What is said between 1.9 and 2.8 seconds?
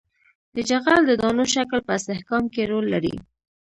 استحکام کې